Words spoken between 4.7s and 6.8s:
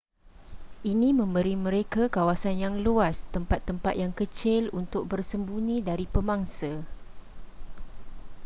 untuk bersembunyi dari pemangsa